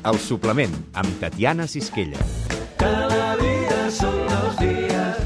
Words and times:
El 0.00 0.16
suplement, 0.16 0.72
amb 0.96 1.16
Tatiana 1.20 1.66
Sisquella. 1.68 2.22
Que 2.80 2.88
la 2.88 3.34
vida 3.36 3.80
són 3.92 4.14
dos 4.30 4.56
dies. 4.56 5.18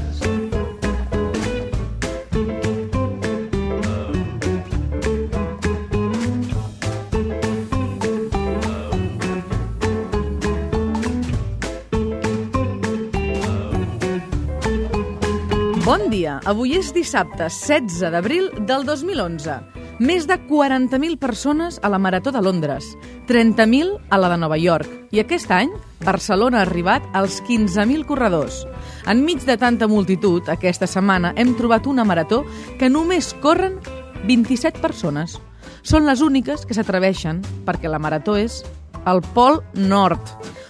Bon 15.85 16.09
dia. 16.11 16.41
Avui 16.43 16.75
és 16.81 16.91
dissabte, 16.91 17.47
16 17.47 18.11
d'abril 18.11 18.51
del 18.67 18.83
2011. 18.83 19.74
Més 19.95 20.25
de 20.27 20.35
40.000 20.35 21.15
persones 21.15 21.77
a 21.81 21.87
la 21.87 21.97
Marató 22.03 22.33
de 22.35 22.41
Londres, 22.43 22.97
30.000 23.29 23.93
a 24.09 24.17
la 24.19 24.27
de 24.27 24.37
Nova 24.37 24.57
York. 24.59 24.89
I 25.15 25.21
aquest 25.21 25.53
any, 25.55 25.69
Barcelona 26.03 26.59
ha 26.59 26.65
arribat 26.67 27.05
als 27.15 27.37
15.000 27.47 28.03
corredors. 28.03 28.65
Enmig 29.07 29.45
de 29.47 29.55
tanta 29.55 29.87
multitud, 29.87 30.49
aquesta 30.51 30.83
setmana 30.83 31.31
hem 31.39 31.55
trobat 31.55 31.87
una 31.87 32.03
marató 32.03 32.43
que 32.77 32.91
només 32.91 33.31
corren 33.39 33.79
27 34.27 34.83
persones. 34.83 35.39
Són 35.81 36.03
les 36.03 36.19
úniques 36.19 36.67
que 36.67 36.75
s'atreveixen 36.75 37.39
perquè 37.63 37.87
la 37.87 38.01
marató 38.01 38.35
és 38.35 38.65
al 39.05 39.23
Pol 39.31 39.61
Nord. 39.79 40.19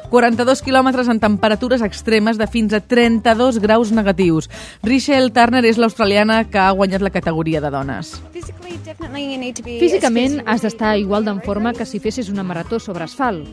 42 0.10 0.62
quilòmetres 0.66 1.10
en 1.10 1.20
temperatures 1.20 1.82
extremes 1.86 2.38
de 2.38 2.48
fins 2.48 2.74
a 2.74 2.80
32 2.80 3.60
graus 3.64 3.92
negatius. 3.92 4.50
Rachel 4.84 5.32
Turner 5.34 5.64
és 5.66 5.80
l'australiana 5.82 6.44
que 6.50 6.60
ha 6.62 6.72
guanyat 6.72 7.02
la 7.02 7.12
categoria 7.14 7.62
de 7.62 7.72
dones. 7.74 8.16
Físicament 9.66 10.42
has 10.46 10.62
d'estar 10.66 10.96
igual 11.00 11.26
d'en 11.26 11.42
forma 11.42 11.74
que 11.74 11.86
si 11.86 12.00
fessis 12.00 12.30
una 12.30 12.44
marató 12.44 12.80
sobre 12.80 13.06
asfalt. 13.06 13.48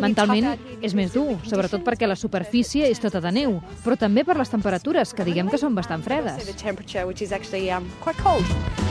Mentalment 0.00 0.52
és 0.82 0.94
més 0.98 1.12
dur, 1.14 1.38
sobretot 1.46 1.84
perquè 1.86 2.08
la 2.08 2.16
superfície 2.16 2.88
és 2.90 3.00
tota 3.00 3.20
de 3.22 3.32
neu, 3.32 3.58
però 3.84 3.96
també 3.98 4.24
per 4.24 4.36
les 4.38 4.50
temperatures, 4.50 5.14
que 5.14 5.26
diguem 5.26 5.50
que 5.52 5.60
són 5.60 5.74
bastant 5.74 6.02
fredes. 6.02 6.42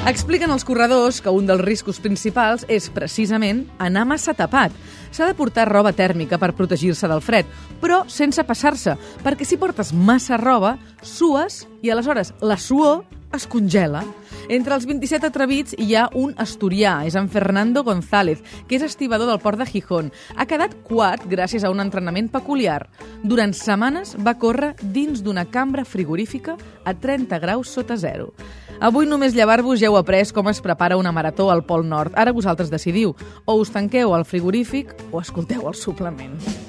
Expliquen 0.08 0.50
els 0.50 0.66
corredors 0.66 1.22
que 1.22 1.30
un 1.30 1.46
dels 1.50 1.62
riscos 1.62 2.00
principals 2.02 2.66
és 2.68 2.90
precisament 2.94 3.68
anar 3.78 4.08
massa 4.10 4.34
tapat. 4.34 4.74
S'ha 5.12 5.28
de 5.28 5.36
portar 5.36 5.68
roba 5.68 5.92
tèrmica 5.92 6.40
per 6.40 6.54
protegir-se 6.56 7.10
del 7.12 7.22
fred, 7.22 7.48
però 7.84 8.06
sense 8.08 8.46
passar-se, 8.48 8.96
perquè 9.24 9.46
si 9.46 9.60
portes 9.60 9.92
massa 9.92 10.40
roba, 10.40 10.78
sues 11.04 11.66
i 11.84 11.92
aleshores 11.92 12.34
la 12.40 12.58
suor 12.58 13.04
es 13.36 13.48
congela. 13.48 14.04
Entre 14.52 14.74
els 14.76 14.86
27 14.88 15.28
atrevits 15.30 15.76
hi 15.80 15.94
ha 15.96 16.08
un 16.18 16.34
asturià, 16.42 17.02
és 17.08 17.16
en 17.16 17.30
Fernando 17.32 17.84
González, 17.88 18.42
que 18.68 18.76
és 18.76 18.84
estibador 18.84 19.30
del 19.30 19.40
port 19.44 19.60
de 19.60 19.68
Gijón. 19.70 20.12
Ha 20.36 20.48
quedat 20.48 20.76
quart 20.88 21.28
gràcies 21.32 21.64
a 21.64 21.72
un 21.72 21.80
entrenament 21.84 22.32
peculiar. 22.34 22.90
Durant 23.24 23.54
setmanes 23.56 24.18
va 24.20 24.38
córrer 24.40 24.74
dins 24.82 25.24
d'una 25.24 25.46
cambra 25.52 25.86
frigorífica 25.86 26.58
a 26.84 26.96
30 26.96 27.40
graus 27.40 27.72
sota 27.72 27.96
zero. 27.96 28.34
Avui 28.82 29.06
només 29.06 29.36
llevar-vos 29.38 29.78
ja 29.78 29.92
heu 29.92 29.96
après 30.00 30.32
com 30.34 30.48
es 30.50 30.62
prepara 30.66 30.98
una 30.98 31.12
marató 31.14 31.52
al 31.54 31.62
Pol 31.68 31.86
Nord. 31.86 32.18
Ara 32.18 32.34
vosaltres 32.34 32.74
decidiu, 32.74 33.14
o 33.46 33.60
us 33.62 33.70
tanqueu 33.70 34.16
al 34.18 34.26
frigorífic 34.26 34.98
o 35.12 35.22
escolteu 35.22 35.70
el 35.70 35.78
suplement. 35.78 36.61